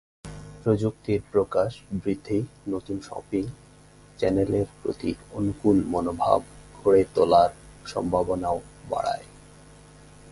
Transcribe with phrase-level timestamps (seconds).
[0.63, 1.71] প্রযুক্তির প্রকাশ
[2.03, 2.39] বৃদ্ধি
[2.67, 3.43] নতুন শপিং
[4.19, 6.39] চ্যানেলের প্রতি অনুকূল মনোভাব
[6.75, 7.49] গড়ে তোলার
[7.85, 8.57] সম্ভাবনাও
[8.89, 9.25] বাড়ায়।